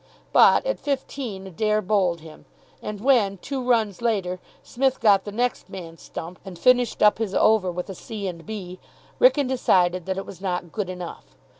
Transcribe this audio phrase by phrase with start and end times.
[0.33, 2.45] But, at fifteen, Adair bowled him.
[2.81, 7.35] And when, two runs later, Psmith got the next man stumped, and finished up his
[7.35, 8.79] over with a c and b,
[9.19, 11.35] Wrykyn decided that it was not good enough.